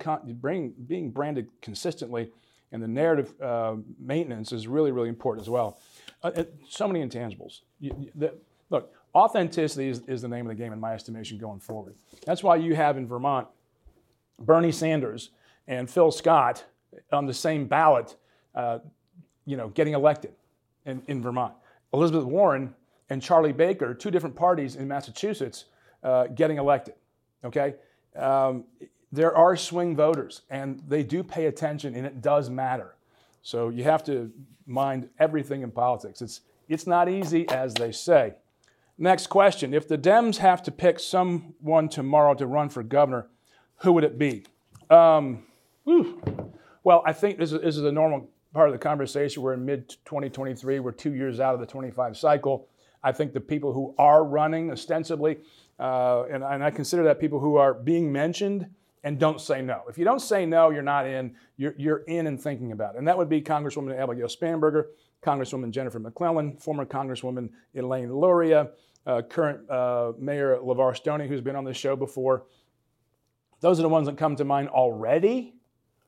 being 0.87 1.09
branded 1.09 1.47
consistently 1.61 2.29
and 2.73 2.83
the 2.83 2.87
narrative 2.87 3.33
uh, 3.41 3.77
maintenance 3.97 4.51
is 4.51 4.67
really, 4.67 4.91
really 4.91 5.07
important 5.07 5.45
as 5.45 5.49
well. 5.49 5.79
Uh, 6.21 6.43
so 6.67 6.85
many 6.85 7.01
intangibles. 7.01 7.61
You, 7.79 8.11
the, 8.13 8.33
look, 8.69 8.93
Authenticity 9.15 9.87
is, 9.87 10.01
is 10.07 10.21
the 10.21 10.27
name 10.27 10.45
of 10.49 10.55
the 10.55 10.61
game, 10.61 10.73
in 10.73 10.79
my 10.81 10.93
estimation, 10.93 11.37
going 11.37 11.61
forward. 11.61 11.95
That's 12.25 12.43
why 12.43 12.57
you 12.57 12.75
have 12.75 12.97
in 12.97 13.07
Vermont 13.07 13.47
Bernie 14.37 14.71
Sanders 14.73 15.29
and 15.65 15.89
Phil 15.89 16.11
Scott 16.11 16.65
on 17.11 17.25
the 17.25 17.33
same 17.33 17.67
ballot, 17.67 18.17
uh, 18.53 18.79
you 19.45 19.55
know, 19.55 19.69
getting 19.69 19.93
elected 19.93 20.33
in, 20.85 21.01
in 21.07 21.21
Vermont. 21.21 21.53
Elizabeth 21.93 22.25
Warren 22.25 22.73
and 23.11 23.21
Charlie 23.21 23.51
Baker, 23.51 23.93
two 23.93 24.09
different 24.09 24.37
parties 24.37 24.77
in 24.77 24.87
Massachusetts, 24.87 25.65
uh, 26.01 26.27
getting 26.27 26.57
elected. 26.57 26.95
Okay, 27.43 27.75
um, 28.15 28.63
there 29.11 29.35
are 29.35 29.57
swing 29.57 29.97
voters, 29.97 30.43
and 30.49 30.81
they 30.87 31.03
do 31.03 31.21
pay 31.21 31.47
attention, 31.47 31.93
and 31.93 32.05
it 32.05 32.21
does 32.21 32.49
matter. 32.49 32.95
So 33.41 33.67
you 33.67 33.83
have 33.83 34.01
to 34.05 34.31
mind 34.65 35.09
everything 35.19 35.61
in 35.61 35.71
politics. 35.71 36.21
It's 36.21 36.41
it's 36.69 36.87
not 36.87 37.09
easy, 37.09 37.49
as 37.49 37.73
they 37.73 37.91
say. 37.91 38.35
Next 38.97 39.27
question. 39.27 39.73
If 39.73 39.89
the 39.89 39.97
Dems 39.97 40.37
have 40.37 40.63
to 40.63 40.71
pick 40.71 40.97
someone 40.97 41.89
tomorrow 41.89 42.33
to 42.35 42.47
run 42.47 42.69
for 42.69 42.81
governor, 42.81 43.27
who 43.77 43.91
would 43.91 44.05
it 44.05 44.17
be? 44.17 44.45
Um, 44.89 45.43
well, 45.85 47.03
I 47.05 47.11
think 47.11 47.39
this 47.39 47.51
is, 47.51 47.59
this 47.59 47.75
is 47.75 47.83
a 47.83 47.91
normal 47.91 48.29
part 48.53 48.69
of 48.69 48.73
the 48.73 48.79
conversation. 48.79 49.43
We're 49.43 49.55
in 49.55 49.65
mid 49.65 49.89
2023, 50.05 50.79
we're 50.79 50.93
two 50.93 51.13
years 51.13 51.41
out 51.41 51.53
of 51.53 51.59
the 51.59 51.65
25 51.65 52.15
cycle. 52.15 52.69
I 53.03 53.11
think 53.11 53.33
the 53.33 53.41
people 53.41 53.73
who 53.73 53.95
are 53.97 54.23
running 54.23 54.71
ostensibly, 54.71 55.39
uh, 55.79 56.23
and, 56.31 56.43
and 56.43 56.63
I 56.63 56.71
consider 56.71 57.03
that 57.03 57.19
people 57.19 57.39
who 57.39 57.55
are 57.55 57.73
being 57.73 58.11
mentioned 58.11 58.67
and 59.03 59.19
don't 59.19 59.41
say 59.41 59.61
no. 59.61 59.81
If 59.89 59.97
you 59.97 60.05
don't 60.05 60.19
say 60.21 60.45
no, 60.45 60.69
you're 60.69 60.83
not 60.83 61.07
in. 61.07 61.35
You're, 61.57 61.73
you're 61.77 62.03
in 62.07 62.27
and 62.27 62.39
thinking 62.39 62.71
about 62.71 62.95
it. 62.95 62.99
And 62.99 63.07
that 63.07 63.17
would 63.17 63.29
be 63.29 63.41
Congresswoman 63.41 63.97
Abigail 63.97 64.27
Spanberger, 64.27 64.85
Congresswoman 65.23 65.71
Jennifer 65.71 65.99
McClellan, 65.99 66.57
former 66.57 66.85
Congresswoman 66.85 67.49
Elaine 67.73 68.13
Luria, 68.13 68.69
uh, 69.07 69.21
current 69.23 69.67
uh, 69.69 70.11
Mayor 70.19 70.57
LeVar 70.57 70.95
Stoney, 70.95 71.27
who's 71.27 71.41
been 71.41 71.55
on 71.55 71.65
this 71.65 71.77
show 71.77 71.95
before. 71.95 72.45
Those 73.59 73.79
are 73.79 73.83
the 73.83 73.89
ones 73.89 74.07
that 74.07 74.17
come 74.17 74.35
to 74.35 74.45
mind 74.45 74.69
already, 74.69 75.55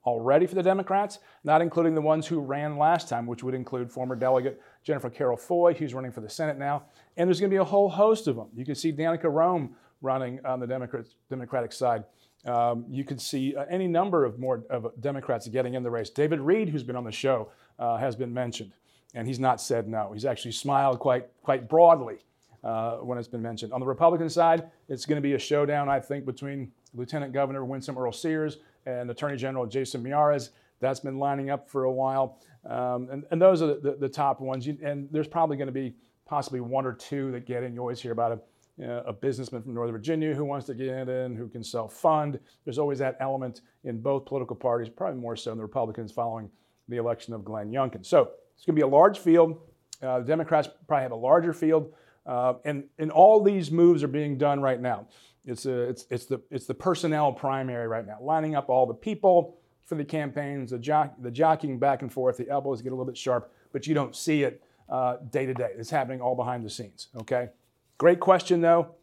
already 0.05 0.45
for 0.45 0.55
the 0.55 0.63
Democrats, 0.63 1.19
not 1.43 1.61
including 1.61 1.95
the 1.95 2.01
ones 2.01 2.27
who 2.27 2.39
ran 2.39 2.77
last 2.77 3.07
time, 3.07 3.25
which 3.25 3.43
would 3.43 3.53
include 3.53 3.91
former 3.91 4.15
delegate 4.15 4.61
Jennifer 4.83 5.09
Carroll 5.09 5.37
Foy, 5.37 5.73
who's 5.73 5.93
running 5.93 6.11
for 6.11 6.21
the 6.21 6.29
Senate 6.29 6.57
now. 6.57 6.83
And 7.15 7.27
there's 7.27 7.39
going 7.39 7.49
to 7.49 7.53
be 7.53 7.59
a 7.59 7.63
whole 7.63 7.89
host 7.89 8.27
of 8.27 8.35
them. 8.35 8.47
You 8.55 8.65
can 8.65 8.75
see 8.75 8.91
Danica 8.91 9.31
Roem 9.31 9.75
running 10.01 10.39
on 10.45 10.59
the 10.59 10.67
Democrat, 10.67 11.05
Democratic 11.29 11.71
side. 11.71 12.03
Um, 12.45 12.85
you 12.89 13.05
could 13.05 13.21
see 13.21 13.55
uh, 13.55 13.65
any 13.69 13.87
number 13.87 14.25
of 14.25 14.37
more 14.37 14.63
of 14.69 14.87
Democrats 14.99 15.47
getting 15.47 15.75
in 15.75 15.83
the 15.83 15.89
race. 15.89 16.09
David 16.09 16.41
Reid, 16.41 16.69
who's 16.69 16.83
been 16.83 16.97
on 16.97 17.05
the 17.05 17.11
show, 17.11 17.49
uh, 17.79 17.97
has 17.97 18.17
been 18.17 18.33
mentioned, 18.33 18.73
and 19.15 19.25
he's 19.25 19.39
not 19.39 19.61
said 19.61 19.87
no. 19.87 20.11
He's 20.11 20.25
actually 20.25 20.51
smiled 20.51 20.99
quite 20.99 21.29
quite 21.41 21.69
broadly 21.69 22.17
uh, 22.63 22.97
when 22.97 23.17
it's 23.17 23.29
been 23.29 23.41
mentioned. 23.41 23.71
On 23.71 23.79
the 23.79 23.85
Republican 23.85 24.29
side, 24.29 24.69
it's 24.89 25.05
going 25.05 25.15
to 25.15 25.21
be 25.21 25.35
a 25.35 25.39
showdown, 25.39 25.87
I 25.87 26.01
think, 26.01 26.25
between 26.25 26.73
Lieutenant 26.93 27.31
Governor 27.31 27.63
Winsome 27.63 27.97
Earle-Sears 27.97 28.57
and 28.85 29.09
Attorney 29.09 29.37
General 29.37 29.65
Jason 29.65 30.03
Miyares. 30.03 30.49
That's 30.79 30.99
been 30.99 31.17
lining 31.17 31.49
up 31.49 31.69
for 31.69 31.85
a 31.85 31.91
while, 31.91 32.39
um, 32.65 33.09
and, 33.11 33.23
and 33.31 33.41
those 33.41 33.61
are 33.61 33.79
the, 33.79 33.95
the, 33.99 34.09
top 34.09 34.41
ones. 34.41 34.67
You, 34.67 34.77
and 34.83 35.07
there's 35.11 35.27
probably 35.27 35.55
going 35.55 35.67
to 35.67 35.73
be 35.73 35.95
possibly 36.25 36.59
one 36.59 36.85
or 36.85 36.93
two 36.93 37.31
that 37.31 37.45
get 37.45 37.63
in. 37.63 37.73
You 37.73 37.79
always 37.79 38.01
hear 38.01 38.11
about 38.11 38.33
it 38.33 38.39
you 38.77 38.87
know, 38.87 39.03
a 39.05 39.13
businessman 39.13 39.61
from 39.61 39.73
Northern 39.73 39.93
Virginia 39.93 40.33
who 40.33 40.45
wants 40.45 40.65
to 40.67 40.73
get 40.73 41.07
in, 41.07 41.35
who 41.35 41.47
can 41.47 41.63
self 41.63 41.93
fund. 41.93 42.39
There's 42.65 42.79
always 42.79 42.99
that 42.99 43.17
element 43.19 43.61
in 43.83 44.01
both 44.01 44.25
political 44.25 44.55
parties, 44.55 44.89
probably 44.89 45.19
more 45.19 45.35
so 45.35 45.51
in 45.51 45.57
the 45.57 45.63
Republicans 45.63 46.11
following 46.11 46.49
the 46.89 46.97
election 46.97 47.33
of 47.33 47.45
Glenn 47.45 47.71
Youngkin. 47.71 48.05
So 48.05 48.31
it's 48.55 48.65
going 48.65 48.75
to 48.75 48.79
be 48.79 48.81
a 48.81 48.87
large 48.87 49.19
field. 49.19 49.59
Uh, 50.01 50.19
the 50.19 50.25
Democrats 50.25 50.67
probably 50.87 51.03
have 51.03 51.11
a 51.11 51.15
larger 51.15 51.53
field. 51.53 51.93
Uh, 52.25 52.55
and, 52.65 52.85
and 52.97 53.11
all 53.11 53.43
these 53.43 53.69
moves 53.71 54.03
are 54.03 54.07
being 54.07 54.37
done 54.37 54.61
right 54.61 54.81
now. 54.81 55.07
It's, 55.45 55.65
a, 55.65 55.81
it's, 55.81 56.05
it's, 56.09 56.25
the, 56.25 56.41
it's 56.49 56.65
the 56.65 56.73
personnel 56.73 57.33
primary 57.33 57.87
right 57.87 58.05
now, 58.05 58.17
lining 58.21 58.55
up 58.55 58.69
all 58.69 58.85
the 58.85 58.93
people 58.93 59.57
for 59.85 59.95
the 59.95 60.05
campaigns, 60.05 60.71
the, 60.71 61.11
the 61.19 61.31
jockeying 61.31 61.77
back 61.77 62.01
and 62.01 62.11
forth, 62.11 62.37
the 62.37 62.49
elbows 62.49 62.81
get 62.81 62.89
a 62.89 62.95
little 62.95 63.05
bit 63.05 63.17
sharp, 63.17 63.51
but 63.73 63.85
you 63.85 63.93
don't 63.93 64.15
see 64.15 64.43
it 64.43 64.63
uh, 64.89 65.17
day 65.31 65.45
to 65.45 65.53
day. 65.53 65.71
It's 65.77 65.89
happening 65.89 66.21
all 66.21 66.35
behind 66.35 66.65
the 66.65 66.69
scenes, 66.69 67.09
okay? 67.17 67.49
Great 67.97 68.19
question, 68.19 68.61
though. 68.61 68.95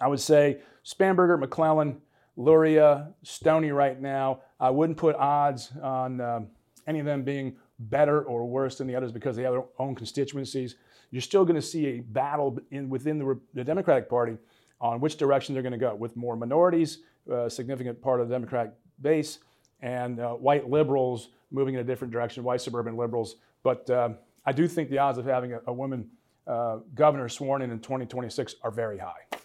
I 0.00 0.08
would 0.08 0.20
say 0.20 0.58
Spanberger, 0.84 1.38
McClellan, 1.38 2.00
Luria, 2.36 3.12
Stoney 3.22 3.70
right 3.70 4.00
now. 4.00 4.40
I 4.60 4.70
wouldn't 4.70 4.98
put 4.98 5.16
odds 5.16 5.70
on 5.82 6.20
um, 6.20 6.48
any 6.86 6.98
of 6.98 7.06
them 7.06 7.22
being 7.22 7.56
better 7.78 8.22
or 8.22 8.44
worse 8.46 8.78
than 8.78 8.86
the 8.86 8.94
others 8.94 9.12
because 9.12 9.36
they 9.36 9.42
have 9.42 9.52
their 9.52 9.64
own 9.78 9.94
constituencies. 9.94 10.76
You're 11.10 11.22
still 11.22 11.44
going 11.44 11.56
to 11.56 11.62
see 11.62 11.86
a 11.86 12.00
battle 12.00 12.58
in, 12.70 12.88
within 12.88 13.18
the, 13.18 13.38
the, 13.52 13.64
Democratic 13.64 14.08
Party 14.08 14.36
on 14.84 15.00
which 15.00 15.16
direction 15.16 15.54
they're 15.54 15.62
going 15.62 15.72
to 15.72 15.78
go, 15.78 15.94
with 15.94 16.14
more 16.14 16.36
minorities, 16.36 16.98
a 17.30 17.34
uh, 17.34 17.48
significant 17.48 18.00
part 18.02 18.20
of 18.20 18.28
the 18.28 18.34
Democratic 18.34 18.72
base, 19.00 19.38
and 19.80 20.20
uh, 20.20 20.34
white 20.34 20.68
liberals 20.68 21.30
moving 21.50 21.74
in 21.74 21.80
a 21.80 21.84
different 21.84 22.12
direction, 22.12 22.44
white 22.44 22.60
suburban 22.60 22.94
liberals. 22.94 23.36
But 23.62 23.88
um, 23.88 24.18
I 24.44 24.52
do 24.52 24.68
think 24.68 24.90
the 24.90 24.98
odds 24.98 25.16
of 25.16 25.24
having 25.24 25.54
a, 25.54 25.60
a 25.68 25.72
woman 25.72 26.10
uh, 26.46 26.80
governor 26.94 27.30
sworn 27.30 27.62
in 27.62 27.70
in 27.70 27.80
2026 27.80 28.56
are 28.62 28.70
very 28.70 28.98
high. 28.98 29.38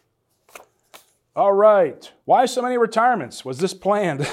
All 1.38 1.53
right. 1.53 2.12
Why 2.25 2.46
so 2.46 2.62
many 2.62 2.77
retirements? 2.77 3.46
Was 3.46 3.60
this 3.60 3.74
planned? 3.74 4.27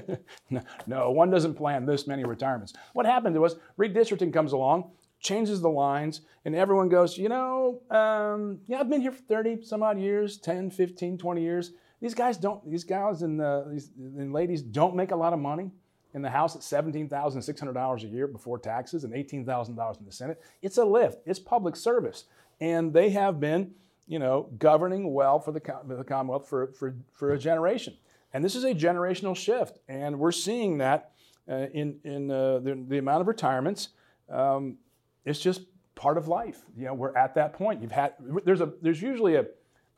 no, 0.50 0.62
no, 0.86 1.10
one 1.10 1.28
doesn't 1.30 1.52
plan 1.52 1.84
this 1.84 2.06
many 2.06 2.24
retirements. 2.24 2.72
What 2.94 3.04
happened 3.04 3.38
was 3.38 3.56
redistricting 3.78 4.32
comes 4.32 4.52
along, 4.52 4.90
changes 5.20 5.60
the 5.60 5.68
lines, 5.68 6.22
and 6.44 6.54
everyone 6.54 6.88
goes, 6.88 7.16
you 7.16 7.28
know, 7.28 7.80
um, 7.90 8.58
yeah, 8.66 8.80
I've 8.80 8.88
been 8.88 9.00
here 9.00 9.12
for 9.12 9.22
30 9.22 9.62
some 9.62 9.82
odd 9.82 9.98
years, 9.98 10.38
10, 10.38 10.70
15, 10.70 11.18
20 11.18 11.42
years. 11.42 11.72
These 12.00 12.14
guys 12.14 12.38
don't, 12.38 12.68
these 12.68 12.84
guys 12.84 13.22
and, 13.22 13.40
uh, 13.40 13.64
these, 13.70 13.90
and 13.98 14.32
ladies 14.32 14.62
don't 14.62 14.96
make 14.96 15.10
a 15.10 15.16
lot 15.16 15.32
of 15.32 15.38
money 15.38 15.70
in 16.14 16.22
the 16.22 16.30
House 16.30 16.56
at 16.56 16.62
$17,600 16.62 18.02
a 18.02 18.06
year 18.06 18.26
before 18.26 18.58
taxes 18.58 19.04
and 19.04 19.12
$18,000 19.12 20.00
in 20.00 20.04
the 20.06 20.12
Senate. 20.12 20.42
It's 20.62 20.78
a 20.78 20.84
lift, 20.84 21.20
it's 21.26 21.38
public 21.38 21.76
service. 21.76 22.24
And 22.60 22.92
they 22.92 23.10
have 23.10 23.38
been, 23.38 23.72
you 24.06 24.18
know, 24.18 24.48
governing 24.58 25.12
well 25.12 25.38
for 25.38 25.52
the, 25.52 25.60
the 25.86 26.04
Commonwealth 26.04 26.48
for, 26.48 26.72
for, 26.72 26.96
for 27.12 27.32
a 27.32 27.38
generation. 27.38 27.96
And 28.32 28.44
this 28.44 28.54
is 28.54 28.64
a 28.64 28.74
generational 28.74 29.36
shift. 29.36 29.78
And 29.88 30.18
we're 30.18 30.32
seeing 30.32 30.78
that 30.78 31.12
uh, 31.48 31.66
in, 31.72 31.98
in 32.04 32.30
uh, 32.30 32.58
the, 32.60 32.84
the, 32.88 32.98
amount 32.98 33.20
of 33.22 33.28
retirements. 33.28 33.88
Um, 34.28 34.78
it's 35.24 35.40
just 35.40 35.62
part 35.94 36.16
of 36.16 36.28
life. 36.28 36.60
You 36.76 36.86
know, 36.86 36.94
we're 36.94 37.16
at 37.16 37.34
that 37.34 37.52
point. 37.52 37.82
You've 37.82 37.92
had, 37.92 38.14
there's, 38.44 38.60
a, 38.60 38.72
there's 38.80 39.02
usually 39.02 39.36
a, 39.36 39.46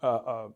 a, 0.03 0.49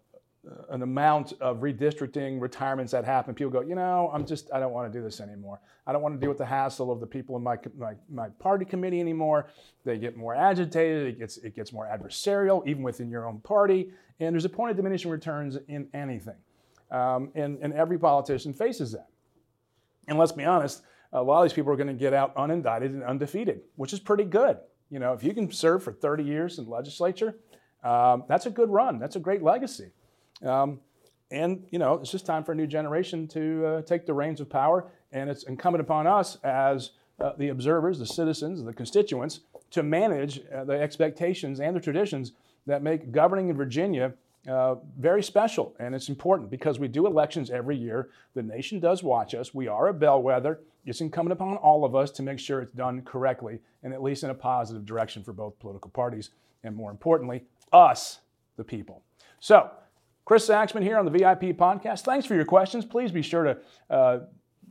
an 0.71 0.83
amount 0.83 1.33
of 1.41 1.59
redistricting 1.59 2.41
retirements 2.41 2.93
that 2.93 3.05
happen. 3.05 3.35
People 3.35 3.51
go, 3.51 3.61
you 3.61 3.75
know, 3.75 4.11
I'm 4.13 4.25
just, 4.25 4.51
I 4.53 4.61
don't 4.61 4.73
want 4.73 4.93
to 4.93 4.99
do 4.99 5.03
this 5.03 5.21
anymore. 5.21 5.61
I 5.87 5.93
don't 5.93 6.03
want 6.03 6.15
to 6.15 6.21
deal 6.21 6.29
with 6.29 6.39
the 6.39 6.47
hassle 6.47 6.91
of 6.91 7.01
the 7.01 7.07
people 7.07 7.37
in 7.37 7.43
my, 7.43 7.57
my, 7.77 7.95
my 8.09 8.29
party 8.29 8.65
committee 8.65 9.01
anymore. 9.01 9.49
They 9.85 9.99
get 9.99 10.17
more 10.17 10.35
agitated. 10.35 11.07
It 11.09 11.19
gets, 11.19 11.39
it 11.39 11.55
gets 11.55 11.73
more 11.73 11.87
adversarial, 11.87 12.67
even 12.67 12.83
within 12.83 13.11
your 13.11 13.27
own 13.27 13.41
party. 13.41 13.91
And 14.21 14.35
there's 14.35 14.45
a 14.45 14.49
point 14.49 14.71
of 14.71 14.77
diminishing 14.77 15.11
returns 15.11 15.59
in 15.69 15.89
anything. 15.95 16.37
Um, 16.91 17.31
and, 17.35 17.59
and 17.61 17.73
every 17.73 17.99
politician 17.99 18.53
faces 18.53 18.93
that. 18.93 19.09
And 20.09 20.19
let's 20.19 20.33
be 20.33 20.45
honest, 20.45 20.83
a 21.13 21.23
lot 21.23 21.43
of 21.43 21.49
these 21.49 21.55
people 21.55 21.73
are 21.73 21.77
going 21.77 21.87
to 21.89 21.95
get 21.95 22.13
out 22.13 22.35
unindicted 22.37 22.87
and 22.87 23.03
undefeated, 23.03 23.61
which 23.77 23.93
is 23.93 24.01
pretty 24.01 24.25
good. 24.25 24.59
You 24.91 24.99
know, 24.99 25.13
if 25.13 25.25
you 25.25 25.35
can 25.35 25.51
serve 25.51 25.83
for 25.83 25.93
30 25.93 26.25
years 26.25 26.59
in 26.59 26.69
legislature, 26.69 27.37
um, 27.83 28.25
that's 28.29 28.47
a 28.47 28.51
good 28.51 28.71
run. 28.71 28.99
That's 28.99 29.17
a 29.17 29.21
great 29.21 29.43
legacy. 29.43 29.91
Um, 30.43 30.81
and 31.31 31.67
you 31.71 31.79
know, 31.79 31.95
it's 31.95 32.11
just 32.11 32.27
time 32.27 32.45
for 32.45 32.53
a 32.53 32.55
new 32.55 32.67
generation 32.67 33.27
to 33.29 33.67
uh, 33.67 33.83
take 33.83 34.07
the 34.07 34.15
reins 34.15 34.41
of 34.41 34.49
power, 34.49 34.91
and 35.13 35.29
it's 35.29 35.43
incumbent 35.45 35.81
upon 35.81 36.07
us 36.07 36.39
as 36.45 36.91
uh, 37.19 37.33
the 37.39 37.49
observers, 37.49 37.99
the 37.99 38.07
citizens, 38.07 38.63
the 38.63 38.73
constituents, 38.73 39.41
to 39.71 39.83
manage 39.83 40.41
uh, 40.55 40.65
the 40.65 40.75
expectations 40.75 41.61
and 41.61 41.75
the 41.75 41.81
traditions 41.81 42.33
that 42.67 42.83
make 42.83 43.11
governing 43.11 43.49
in 43.49 43.57
Virginia 43.57 44.13
uh, 44.49 44.77
very 44.99 45.23
special. 45.23 45.75
And 45.79 45.95
it's 45.95 46.09
important 46.09 46.51
because 46.51 46.79
we 46.79 46.89
do 46.89 47.07
elections 47.07 47.51
every 47.51 47.77
year. 47.77 48.11
The 48.35 48.43
nation 48.43 48.81
does 48.81 49.03
watch 49.03 49.35
us. 49.35 49.55
We 49.55 49.69
are 49.69 49.89
a 49.89 49.95
bellwether. 49.95 50.61
It's 50.85 51.01
incumbent 51.01 51.33
upon 51.33 51.57
all 51.57 51.85
of 51.85 51.97
us 51.97 52.11
to 52.13 52.23
make 52.23 52.39
sure 52.39 52.61
it's 52.61 52.73
done 52.73 53.03
correctly 53.03 53.59
and 53.83 53.93
at 53.93 54.03
least 54.03 54.25
in 54.25 54.31
a 54.31 54.35
positive 54.35 54.85
direction 54.85 55.23
for 55.23 55.33
both 55.33 55.59
political 55.59 55.91
parties, 55.91 56.31
and 56.65 56.75
more 56.75 56.91
importantly, 56.91 57.45
us, 57.73 58.21
the 58.57 58.65
people. 58.65 59.03
So, 59.41 59.71
Chris 60.25 60.49
Saxman 60.49 60.83
here 60.83 60.99
on 60.99 61.05
the 61.05 61.11
VIP 61.11 61.57
podcast. 61.57 62.01
Thanks 62.01 62.27
for 62.27 62.35
your 62.35 62.45
questions. 62.45 62.85
Please 62.85 63.13
be 63.13 63.23
sure 63.23 63.45
to 63.45 63.59
uh, 63.91 64.19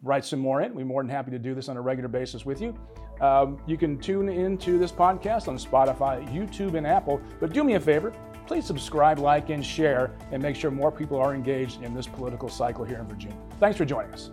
write 0.03 0.25
some 0.25 0.39
more 0.39 0.61
in. 0.61 0.73
We're 0.75 0.85
more 0.85 1.01
than 1.01 1.09
happy 1.09 1.31
to 1.31 1.39
do 1.39 1.55
this 1.55 1.69
on 1.69 1.77
a 1.77 1.81
regular 1.81 2.09
basis 2.09 2.45
with 2.45 2.61
you. 2.61 2.77
Um, 3.21 3.61
you 3.65 3.77
can 3.77 3.97
tune 3.97 4.27
into 4.27 4.77
this 4.77 4.91
podcast 4.91 5.47
on 5.47 5.57
Spotify, 5.57 6.27
YouTube, 6.33 6.75
and 6.75 6.85
Apple. 6.85 7.21
But 7.39 7.53
do 7.53 7.63
me 7.63 7.75
a 7.75 7.79
favor, 7.79 8.13
please 8.45 8.65
subscribe, 8.65 9.19
like, 9.19 9.49
and 9.49 9.65
share, 9.65 10.11
and 10.31 10.41
make 10.41 10.55
sure 10.55 10.71
more 10.71 10.91
people 10.91 11.17
are 11.17 11.33
engaged 11.33 11.81
in 11.81 11.93
this 11.93 12.07
political 12.07 12.49
cycle 12.49 12.85
here 12.85 12.99
in 12.99 13.07
Virginia. 13.07 13.37
Thanks 13.59 13.77
for 13.77 13.85
joining 13.85 14.11
us. 14.11 14.31